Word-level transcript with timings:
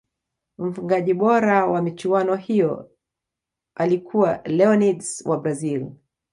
mfungaji 0.57 1.13
bora 1.13 1.65
wa 1.65 1.81
michuano 1.81 2.35
hiyo 2.35 2.67
ya 2.77 2.95
alikuwa 3.75 4.41
leonids 4.45 5.25
wa 5.25 5.37
Brazil 5.39 5.91